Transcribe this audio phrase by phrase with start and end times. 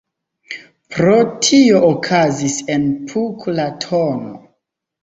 [0.95, 1.13] Pro
[1.49, 4.31] tio okazis en Puck la tn.